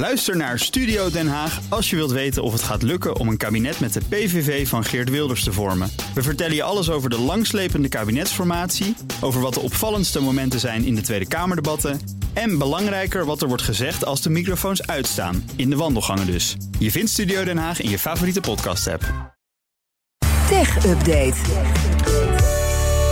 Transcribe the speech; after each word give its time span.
Luister 0.00 0.36
naar 0.36 0.58
Studio 0.58 1.10
Den 1.10 1.28
Haag 1.28 1.60
als 1.68 1.90
je 1.90 1.96
wilt 1.96 2.10
weten 2.10 2.42
of 2.42 2.52
het 2.52 2.62
gaat 2.62 2.82
lukken 2.82 3.16
om 3.16 3.28
een 3.28 3.36
kabinet 3.36 3.80
met 3.80 3.92
de 3.92 4.00
PVV 4.08 4.68
van 4.68 4.84
Geert 4.84 5.10
Wilders 5.10 5.44
te 5.44 5.52
vormen. 5.52 5.90
We 6.14 6.22
vertellen 6.22 6.54
je 6.54 6.62
alles 6.62 6.90
over 6.90 7.10
de 7.10 7.18
langslepende 7.18 7.88
kabinetsformatie, 7.88 8.96
over 9.20 9.40
wat 9.40 9.54
de 9.54 9.60
opvallendste 9.60 10.20
momenten 10.20 10.60
zijn 10.60 10.84
in 10.84 10.94
de 10.94 11.00
Tweede 11.00 11.28
Kamerdebatten 11.28 12.00
en 12.32 12.58
belangrijker 12.58 13.24
wat 13.24 13.42
er 13.42 13.48
wordt 13.48 13.62
gezegd 13.62 14.04
als 14.04 14.22
de 14.22 14.30
microfoons 14.30 14.86
uitstaan, 14.86 15.50
in 15.56 15.70
de 15.70 15.76
wandelgangen 15.76 16.26
dus. 16.26 16.56
Je 16.78 16.90
vindt 16.90 17.10
Studio 17.10 17.44
Den 17.44 17.58
Haag 17.58 17.80
in 17.80 17.90
je 17.90 17.98
favoriete 17.98 18.40
podcast-app. 18.40 19.34
Tech 20.48 20.86
Update. 20.86 21.36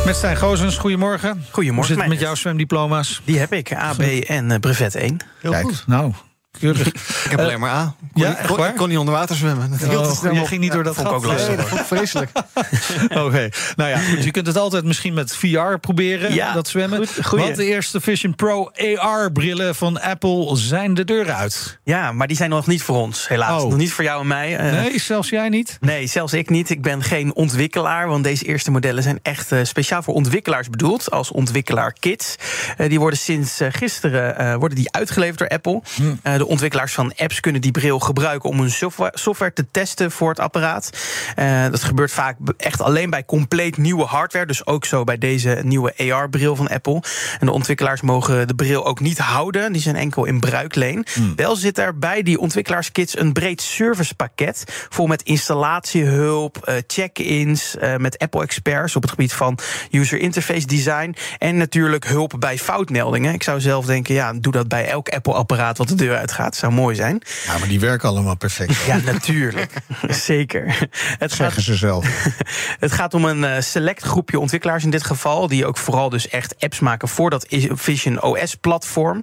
Met 0.05 0.17
Stijn 0.17 0.37
Gozens, 0.37 0.77
goedemorgen. 0.77 1.45
Goedemorgen, 1.51 1.75
Hoe 1.75 1.85
zit 1.85 1.97
het 1.97 2.09
met 2.09 2.21
jouw 2.21 2.35
zwemdiploma's? 2.35 3.23
Die 3.25 3.39
heb 3.39 3.53
ik, 3.53 3.75
AB 3.75 4.01
en 4.01 4.51
eh, 4.51 4.59
brevet 4.59 4.95
1. 4.95 5.17
Heel 5.41 5.53
goed. 5.53 5.85
Nou, 5.87 6.13
keurig. 6.59 6.87
Ik 6.87 7.31
heb 7.31 7.41
alleen 7.41 7.61
maar 7.61 7.71
A. 7.71 7.95
Kon, 8.13 8.23
ja, 8.23 8.69
ik 8.69 8.77
kon 8.77 8.89
niet 8.89 8.99
onder 8.99 9.15
water 9.15 9.37
zwemmen. 9.37 9.71
Dat 9.71 9.81
Oh, 10.25 10.33
je 10.33 10.41
op. 10.41 10.47
ging 10.47 10.61
niet 10.61 10.73
door 10.73 10.83
dat 10.85 10.97
gat. 10.97 11.07
ook 11.07 11.25
vond 11.25 11.81
ik 11.81 11.87
vreselijk. 11.87 12.31
Oké, 13.25 13.49
nou 13.77 13.91
ja, 13.91 13.99
goed, 13.99 14.25
je 14.25 14.31
kunt 14.31 14.47
het 14.47 14.57
altijd 14.57 14.85
misschien 14.85 15.15
met 15.15 15.37
VR 15.37 15.77
proberen, 15.81 16.35
Ja, 16.35 16.53
dat 16.53 16.69
zwemmen. 16.69 16.99
goed, 16.99 17.27
goeie. 17.27 17.45
Want 17.45 17.57
de 17.57 17.65
eerste 17.65 18.01
Vision 18.01 18.35
Pro 18.35 18.71
AR-brillen 18.97 19.75
van 19.75 20.01
Apple 20.01 20.57
zijn 20.57 20.95
de 20.95 21.05
deur 21.05 21.33
uit. 21.33 21.79
Ja, 21.85 22.13
maar 22.13 22.27
die 22.27 22.37
zijn 22.37 22.51
nog 22.51 22.67
niet 22.67 22.83
voor 22.83 22.97
ons, 22.97 23.29
helaas. 23.29 23.63
Oh. 23.63 23.69
Nog 23.69 23.79
niet 23.79 23.93
voor 23.93 24.05
jou 24.05 24.21
en 24.21 24.27
mij. 24.27 24.57
Eh, 24.57 24.73
Nee, 24.73 24.99
zelfs 25.01 25.29
jij 25.29 25.49
niet? 25.49 25.77
Nee, 25.81 26.07
zelfs 26.07 26.33
ik 26.33 26.51
niet. 26.51 26.71
Ik 26.71 26.83
ben 26.83 27.03
geen 27.03 27.35
ontwikkelaar, 27.35 28.09
want 28.09 28.25
deze 28.25 28.45
eerste 28.45 28.71
modellen 28.71 29.03
zijn 29.03 29.19
echt 29.23 29.53
eh, 29.53 29.59
speciaal 29.65 30.03
voor 30.03 30.15
ontwikkelaars 30.15 30.71
bedoeld, 30.71 31.11
als 31.11 31.31
ontwikkelaar 31.31 31.93
kits. 31.93 32.35
Eh, 32.77 32.89
die 32.89 32.99
worden 33.01 33.19
sinds 33.19 33.61
gisteren 33.71 34.59
worden 34.59 34.79
die 34.79 34.93
uitgeleverd 34.93 35.39
door 35.39 35.49
Apple. 35.49 35.83
Eh, 36.23 36.37
de 36.37 36.47
ontwikkelaars 36.49 36.93
van 36.93 37.13
apps 37.17 37.41
kunnen 37.41 37.61
die 37.61 37.71
bril 37.71 37.99
gebruiken 37.99 38.51
om 38.51 38.61
hun 38.61 38.71
software, 39.13 39.53
te 39.53 39.71
testen 39.71 40.11
voor 40.11 40.29
het 40.29 40.41
apparaat. 40.41 40.91
Eh, 41.35 41.65
dat 41.71 41.85
gebeurt 41.85 42.13
vaak 42.13 42.37
echt 42.57 42.81
alleen 42.81 43.11
bij 43.11 43.25
compleet 43.25 43.77
nieuwe 43.77 44.05
hardware, 44.05 44.47
dus 44.47 44.67
ook 44.67 44.85
zo 44.85 45.05
bij 45.05 45.19
deze 45.19 45.61
nieuwe 45.63 46.13
AR-bril 46.13 46.57
van 46.57 46.69
Apple. 46.69 47.03
En 47.41 47.47
de 47.47 47.53
ontwikkelaars 47.53 48.01
mogen 48.01 48.49
de 48.49 48.55
bril 48.55 48.87
ook 48.87 49.01
niet 49.01 49.19
houden, 49.19 49.73
die 49.73 49.83
zijn 49.83 49.97
enkel 49.97 50.25
in 50.25 50.41
bruikleen. 50.41 51.07
Wel 51.37 51.57
zit 51.57 51.79
er 51.79 51.99
bij 51.99 52.23
die 52.23 52.39
ontwikkelaarskits 52.39 53.19
een 53.19 53.33
breed 53.33 53.63
servicepakket 53.63 54.87
vol 54.89 55.07
met 55.07 55.23
installatiehulp, 55.23 56.57
eh, 56.57 56.75
check-ins, 56.87 57.77
eh, 57.77 57.97
met 57.97 58.19
Apple-experts 58.19 58.97
op 58.97 59.03
het 59.03 59.11
gebied 59.11 59.33
van 59.33 59.59
user 59.91 60.19
interface 60.19 60.67
design 60.67 61.15
en 61.39 61.57
natuurlijk 61.57 62.07
hulp 62.07 62.35
bij 62.39 62.59
foutmeldingen. 62.59 63.35
Ik 63.35 63.43
zou 63.43 63.61
zelf 63.61 63.87
denken, 63.87 64.15
ja, 64.15 64.33
doe 64.33 64.53
dat 64.53 64.69
bij 64.69 64.89
elk 64.89 65.09
Apple-apparaat 65.09 65.79
wat 65.79 65.89
de 65.89 65.95
deur 65.95 66.17
uitgaat. 66.29 66.57
Zou 66.57 66.73
mooi 66.73 66.95
zijn. 66.95 67.23
Ja, 67.47 67.59
maar 67.59 67.69
die 67.69 67.81
werken 67.81 68.09
allemaal 68.09 68.37
perfect. 68.37 68.85
Ja, 68.87 68.97
natuurlijk. 68.97 69.73
Zeker. 70.09 70.89
Het 71.19 71.33
gaat, 71.33 71.33
Zeggen 71.33 71.63
ze 71.63 71.75
zelf. 71.75 72.07
het 72.87 72.93
gaat 72.93 73.15
om 73.15 73.25
een 73.25 73.45
eh, 73.45 73.61
select 73.61 74.03
groepje 74.03 74.39
ontwikkelaars 74.39 74.85
in 74.85 74.91
dit 74.91 75.05
geval. 75.05 75.49
Die 75.49 75.67
ook 75.67 75.77
vooral 75.77 76.09
dus 76.09 76.29
echt 76.29 76.55
apps 76.59 76.81
maken 76.81 77.09
voor 77.09 77.31
dat 77.31 77.47
Vision 77.73 78.23
OS-platform. 78.23 79.23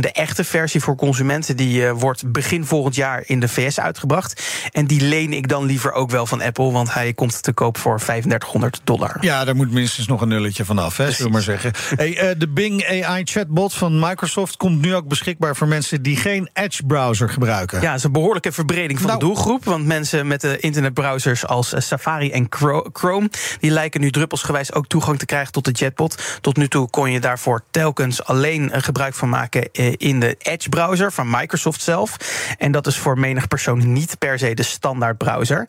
De 0.00 0.12
echte 0.12 0.44
versie 0.44 0.80
voor 0.80 0.96
consumenten 0.96 1.56
die 1.56 1.86
eh, 1.86 1.92
wordt 1.92 2.32
begin 2.32 2.64
volgend 2.64 2.94
jaar 2.94 3.22
in 3.26 3.40
de 3.40 3.48
VS 3.48 3.80
uitgebracht. 3.80 4.42
En 4.72 4.86
die 4.86 5.00
leen 5.00 5.32
ik 5.32 5.48
dan 5.48 5.64
liever 5.64 5.92
ook 5.92 6.10
wel 6.10 6.26
van 6.26 6.42
Apple, 6.42 6.72
want 6.72 6.94
hij 6.94 7.12
komt 7.12 7.42
te 7.42 7.52
koop 7.52 7.78
voor 7.78 7.98
3500 7.98 8.80
dollar. 8.84 9.16
Ja, 9.20 9.44
daar 9.44 9.56
moet 9.56 9.70
minstens 9.70 10.06
nog 10.06 10.20
een 10.20 10.28
nulletje 10.28 10.64
vanaf, 10.64 10.96
hè, 10.96 11.10
zullen 11.10 11.26
we 11.26 11.32
maar 11.32 11.42
zeggen. 11.42 11.72
Hey, 11.96 12.18
eh, 12.18 12.34
de 12.38 12.48
Bing 12.48 13.04
AI 13.04 13.24
chatbot 13.24 13.74
van 13.74 13.98
Microsoft 13.98 14.56
komt 14.56 14.80
nu 14.80 14.94
ook 14.94 15.08
beschikbaar 15.08 15.56
voor 15.56 15.68
mensen 15.68 16.02
die 16.02 16.16
geen 16.16 16.27
Edge-browser 16.36 17.28
gebruiken. 17.30 17.80
Ja, 17.80 17.88
het 17.88 17.98
is 17.98 18.04
een 18.04 18.12
behoorlijke 18.12 18.52
verbreding 18.52 18.98
van 18.98 19.08
Nou. 19.08 19.18
de 19.18 19.24
doelgroep. 19.24 19.64
Want 19.64 19.86
mensen 19.86 20.26
met 20.26 20.40
de 20.40 20.58
internetbrowsers 20.58 21.46
als 21.46 21.72
eh, 21.72 21.80
Safari 21.80 22.30
en 22.30 22.46
Chrome... 22.92 23.30
die 23.60 23.70
lijken 23.70 24.00
nu 24.00 24.10
druppelsgewijs 24.10 24.72
ook 24.72 24.86
toegang 24.86 25.18
te 25.18 25.26
krijgen 25.26 25.52
tot 25.52 25.64
de 25.64 25.72
chatbot. 25.72 26.38
Tot 26.40 26.56
nu 26.56 26.68
toe 26.68 26.90
kon 26.90 27.10
je 27.10 27.20
daarvoor 27.20 27.62
telkens 27.70 28.24
alleen 28.24 28.72
eh, 28.72 28.82
gebruik 28.82 29.14
van 29.14 29.28
maken... 29.28 29.72
eh, 29.72 29.94
in 29.96 30.20
de 30.20 30.36
Edge-browser 30.38 31.12
van 31.12 31.30
Microsoft 31.30 31.82
zelf. 31.82 32.16
En 32.58 32.72
dat 32.72 32.86
is 32.86 32.98
voor 32.98 33.18
menig 33.18 33.48
persoon 33.48 33.92
niet 33.92 34.18
per 34.18 34.38
se 34.38 34.54
de 34.54 34.62
standaard 34.62 35.18
browser. 35.18 35.68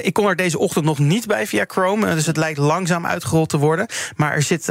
Ik 0.00 0.12
kon 0.12 0.26
er 0.26 0.36
deze 0.36 0.58
ochtend 0.58 0.84
nog 0.84 0.98
niet 0.98 1.26
bij 1.26 1.46
via 1.46 1.64
Chrome... 1.68 2.14
dus 2.14 2.26
het 2.26 2.36
lijkt 2.36 2.58
langzaam 2.58 3.06
uitgerold 3.06 3.48
te 3.48 3.58
worden. 3.58 3.86
Maar 4.16 4.32
er 4.32 4.42
zit 4.42 4.70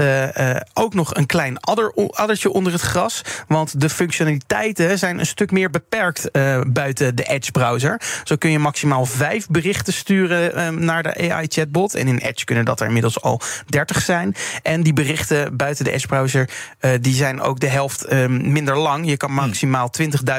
ook 0.73 0.94
nog 0.94 1.16
een 1.16 1.25
klein 1.25 1.59
adder, 1.59 1.94
addertje 2.09 2.52
onder 2.52 2.72
het 2.72 2.81
gras. 2.81 3.22
Want 3.47 3.81
de 3.81 3.90
functionaliteiten 3.90 4.97
zijn 5.00 5.25
een 5.25 5.31
stuk 5.31 5.52
meer 5.52 5.69
beperkt 5.69 6.31
eh, 6.31 6.62
buiten 6.68 7.16
de 7.16 7.24
Edge-browser. 7.24 8.02
Zo 8.24 8.36
kun 8.36 8.52
je 8.52 8.59
maximaal 8.59 9.06
vijf 9.06 9.47
berichten 9.47 9.94
sturen 9.94 10.56
eh, 10.56 10.69
naar 10.69 11.03
de 11.03 11.31
AI-chatbot. 11.31 11.96
En 11.96 12.08
in 12.08 12.18
Edge 12.18 12.46
kunnen 12.46 12.66
dat 12.66 12.80
er 12.80 12.88
inmiddels 12.88 13.22
al 13.22 13.41
30 13.68 14.02
zijn. 14.02 14.35
En 14.64 14.84
die 14.84 14.94
berichten 14.94 15.58
buiten 15.58 15.85
de 15.85 15.91
Edge-browser 15.91 16.50
eh, 16.80 16.91
die 17.02 17.14
zijn 17.14 17.41
ook 17.41 17.59
de 17.59 17.68
helft 17.68 18.03
eh, 18.03 18.28
minder 18.28 18.78
lang. 18.78 19.08
Je 19.09 19.18
kan 19.18 19.31
maximaal 19.31 19.91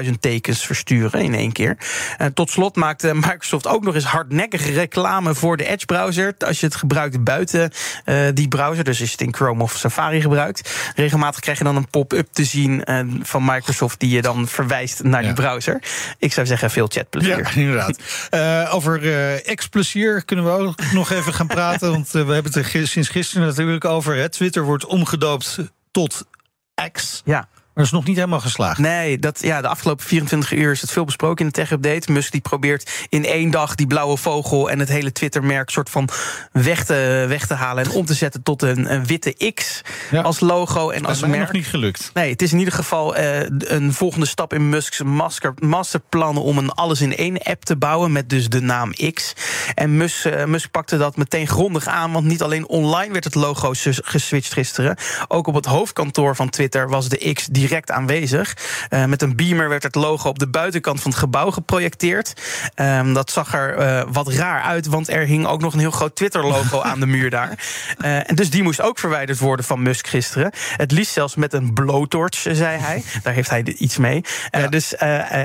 20.000 0.04 0.10
tekens 0.20 0.66
versturen 0.66 1.20
in 1.20 1.34
één 1.34 1.52
keer. 1.52 1.76
Eh, 2.18 2.26
tot 2.26 2.50
slot 2.50 2.76
maakt 2.76 3.04
eh, 3.04 3.12
Microsoft 3.12 3.66
ook 3.66 3.84
nog 3.84 3.94
eens 3.94 4.04
hardnekkige 4.04 4.72
reclame 4.72 5.34
voor 5.34 5.56
de 5.56 5.66
Edge-browser. 5.66 6.34
Als 6.38 6.60
je 6.60 6.66
het 6.66 6.74
gebruikt 6.74 7.24
buiten 7.24 7.70
die 8.34 8.48
browser, 8.48 8.84
dus 8.84 9.00
als 9.00 9.08
je 9.08 9.16
het 9.18 9.26
in 9.26 9.34
Chrome 9.34 9.62
of 9.62 9.76
Safari 9.76 10.20
gebruikt. 10.20 10.92
Regelmatig 10.94 11.40
krijg 11.40 11.58
je 11.58 11.64
dan 11.64 11.76
een 11.76 11.90
pop-up 11.90 12.28
te 12.32 12.44
zien 12.44 12.84
van 13.22 13.44
Microsoft 13.44 14.00
die 14.00 14.10
je 14.10 14.22
dan 14.22 14.48
verwijst 14.48 14.75
naar 15.02 15.22
die 15.22 15.32
browser. 15.32 15.82
Ik 16.18 16.32
zou 16.32 16.46
zeggen, 16.46 16.70
veel 16.70 16.86
chatplezier. 16.86 17.38
Ja, 17.38 17.50
inderdaad. 17.54 17.98
Eh, 18.30 18.74
over 18.74 19.02
eh 19.02 19.48
ex-plezier 19.48 20.24
kunnen 20.24 20.44
we 20.44 20.50
ook 20.50 20.74
nog 20.92 21.10
even 21.10 21.32
gaan 21.32 21.46
praten. 21.46 21.90
Want 21.90 22.06
eh, 22.06 22.12
we 22.12 22.32
hebben 22.32 22.52
het 22.52 22.74
er 22.74 22.88
sinds 22.88 23.08
gisteren 23.08 23.46
natuurlijk 23.46 23.84
over. 23.84 24.14
Hè. 24.16 24.28
Twitter 24.28 24.64
wordt 24.64 24.86
omgedoopt 24.86 25.58
tot 25.90 26.24
X. 26.92 27.22
Ja. 27.24 27.48
Maar 27.76 27.84
dat 27.84 27.94
is 27.94 28.00
nog 28.00 28.08
niet 28.08 28.16
helemaal 28.16 28.40
geslaagd. 28.40 28.78
Nee, 28.78 29.18
dat, 29.18 29.38
ja, 29.42 29.60
de 29.60 29.68
afgelopen 29.68 30.04
24 30.04 30.52
uur 30.52 30.70
is 30.72 30.80
het 30.80 30.90
veel 30.90 31.04
besproken 31.04 31.44
in 31.44 31.46
de 31.46 31.52
tech-update. 31.60 32.12
Musk 32.12 32.32
die 32.32 32.40
probeert 32.40 33.06
in 33.08 33.24
één 33.24 33.50
dag 33.50 33.74
die 33.74 33.86
blauwe 33.86 34.16
vogel 34.16 34.70
en 34.70 34.78
het 34.78 34.88
hele 34.88 35.12
Twitter-merk 35.12 35.70
soort 35.70 35.90
van 35.90 36.08
weg 36.52 36.84
te, 36.84 37.24
weg 37.28 37.46
te 37.46 37.54
halen 37.54 37.84
en 37.84 37.90
om 37.90 38.04
te 38.06 38.14
zetten 38.14 38.42
tot 38.42 38.62
een, 38.62 38.92
een 38.92 39.06
witte 39.06 39.52
X 39.54 39.82
Ja. 40.10 40.20
als 40.22 40.40
logo 40.40 40.90
en 40.90 41.00
Dat 41.00 41.08
als 41.08 41.22
is 41.22 41.28
merk. 41.28 41.40
nog 41.40 41.52
niet 41.52 41.66
gelukt. 41.66 42.10
Nee, 42.14 42.30
het 42.30 42.42
is 42.42 42.52
in 42.52 42.58
ieder 42.58 42.74
geval 42.74 43.16
eh, 43.16 43.40
een 43.58 43.92
volgende 43.92 44.26
stap 44.26 44.52
in 44.52 44.68
Musk's 44.68 45.02
master, 45.02 45.54
masterplannen 45.58 46.42
om 46.42 46.58
een 46.58 46.70
alles 46.70 47.00
in 47.00 47.16
één 47.16 47.42
app 47.42 47.64
te 47.64 47.76
bouwen 47.76 48.12
met 48.12 48.28
dus 48.30 48.48
de 48.48 48.60
naam 48.60 48.92
X. 49.12 49.32
En 49.74 49.96
Musk, 49.96 50.24
eh, 50.24 50.44
Musk 50.44 50.70
pakte 50.70 50.96
dat 50.96 51.16
meteen 51.16 51.48
grondig 51.48 51.86
aan, 51.86 52.12
want 52.12 52.24
niet 52.26 52.42
alleen 52.42 52.68
online 52.68 53.12
werd 53.12 53.24
het 53.24 53.34
logo 53.34 53.72
geswitcht 54.02 54.52
gisteren, 54.52 54.96
ook 55.28 55.46
op 55.46 55.54
het 55.54 55.66
hoofdkantoor 55.66 56.36
van 56.36 56.50
Twitter 56.50 56.88
was 56.88 57.08
de 57.08 57.32
X 57.32 57.46
direct 57.66 57.90
aanwezig. 57.90 58.56
Eh, 58.88 59.04
met 59.04 59.22
een 59.22 59.36
beamer 59.36 59.68
werd 59.68 59.82
het 59.82 59.94
logo 59.94 60.28
op 60.28 60.38
de 60.38 60.48
buitenkant 60.48 61.00
van 61.00 61.10
het 61.10 61.20
gebouw 61.20 61.50
geprojecteerd. 61.50 62.32
Ehm, 62.74 63.12
dat 63.12 63.30
zag 63.30 63.54
er 63.54 63.76
eh, 63.76 64.02
wat 64.08 64.28
raar 64.28 64.62
uit, 64.62 64.86
want 64.86 65.08
er 65.08 65.26
hing 65.26 65.46
ook 65.46 65.60
nog 65.60 65.72
een 65.72 65.78
heel 65.78 65.90
groot 65.90 66.16
Twitter-logo 66.16 66.80
aan 66.80 67.00
de 67.00 67.06
muur 67.06 67.30
daar. 67.30 67.58
Eh, 67.98 68.30
en 68.30 68.34
dus 68.34 68.50
die 68.50 68.62
moest 68.62 68.80
ook 68.80 68.98
verwijderd 68.98 69.38
worden 69.38 69.64
van 69.64 69.82
Musk 69.82 70.06
gisteren. 70.06 70.50
Het 70.76 70.92
liefst 70.92 71.12
zelfs 71.12 71.34
met 71.34 71.52
een 71.52 71.72
blowtorch, 71.72 72.34
zei 72.34 72.78
hij. 72.78 73.02
Daar 73.22 73.34
heeft 73.34 73.50
hij 73.50 73.62
iets 73.62 73.96
mee. 73.96 74.24
Dus 74.70 74.94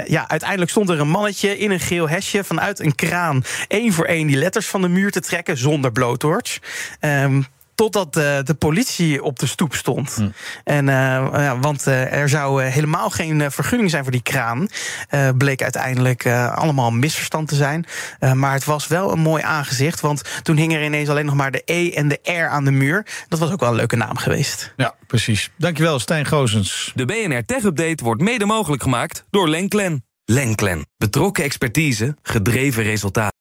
ja, 0.05 0.27
uiteindelijk 0.27 0.71
stond 0.71 0.89
er 0.89 0.99
een 0.99 1.09
mannetje 1.09 1.57
in 1.57 1.71
een 1.71 1.79
geel 1.79 2.09
hesje 2.09 2.43
vanuit 2.43 2.79
een 2.79 2.95
kraan 2.95 3.43
één 3.67 3.93
voor 3.93 4.05
één 4.05 4.27
die 4.27 4.37
letters 4.37 4.67
van 4.67 4.81
de 4.81 4.87
muur 4.87 5.11
te 5.11 5.19
trekken 5.19 5.57
zonder 5.57 5.91
blowtorch. 5.91 6.59
Ehm, 6.99 7.41
Totdat 7.81 8.17
eh, 8.17 8.39
de 8.43 8.53
politie 8.53 9.23
op 9.23 9.39
de 9.39 9.45
stoep 9.45 9.75
stond. 9.75 10.17
En, 10.63 10.89
eh, 10.89 10.95
ja, 11.33 11.59
want 11.59 11.87
eh, 11.87 12.13
er 12.13 12.29
zou 12.29 12.63
eh, 12.63 12.71
helemaal 12.71 13.09
geen 13.09 13.51
vergunning 13.51 13.89
zijn 13.89 14.03
voor 14.03 14.11
die 14.11 14.21
kraan. 14.21 14.67
Eh, 15.09 15.29
bleek 15.37 15.61
uiteindelijk 15.61 16.25
eh, 16.25 16.55
allemaal 16.55 16.87
een 16.87 16.99
misverstand 16.99 17.47
te 17.47 17.55
zijn. 17.55 17.85
Eh, 18.19 18.33
maar 18.33 18.53
het 18.53 18.65
was 18.65 18.87
wel 18.87 19.11
een 19.11 19.19
mooi 19.19 19.43
aangezicht. 19.43 19.99
Want 19.99 20.21
toen 20.43 20.57
hing 20.57 20.73
er 20.73 20.83
ineens 20.83 21.09
alleen 21.09 21.25
nog 21.25 21.35
maar 21.35 21.51
de 21.51 21.61
E 21.65 21.91
en 21.91 22.07
de 22.07 22.19
R 22.23 22.47
aan 22.47 22.65
de 22.65 22.71
muur. 22.71 23.05
Dat 23.27 23.39
was 23.39 23.51
ook 23.51 23.59
wel 23.59 23.69
een 23.69 23.75
leuke 23.75 23.95
naam 23.95 24.17
geweest. 24.17 24.73
Ja, 24.77 24.95
precies. 25.07 25.51
Dankjewel, 25.57 25.99
Stijn 25.99 26.25
Gozens. 26.25 26.91
De 26.95 27.05
BNR 27.05 27.45
Tech 27.45 27.63
Update 27.63 28.03
wordt 28.03 28.21
mede 28.21 28.45
mogelijk 28.45 28.83
gemaakt 28.83 29.25
door 29.29 29.49
Lenklen. 29.49 30.05
Lenklen. 30.25 30.85
Betrokken 30.97 31.43
expertise, 31.43 32.15
gedreven 32.21 32.83
resultaten. 32.83 33.40